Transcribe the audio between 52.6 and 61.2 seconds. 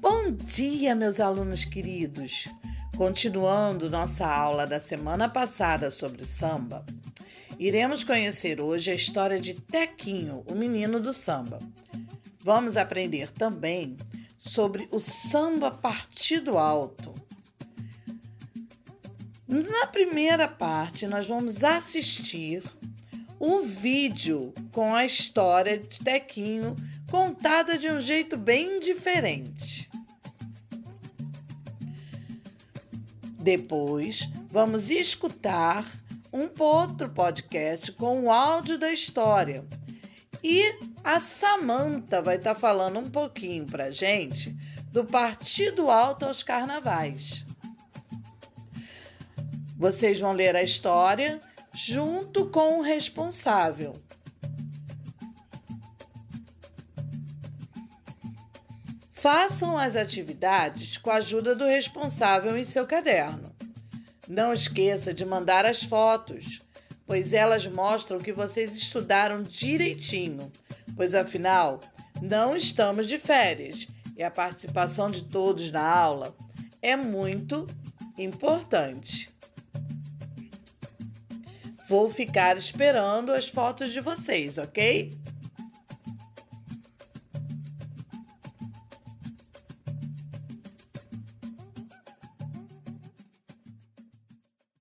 o responsável. Façam as atividades com a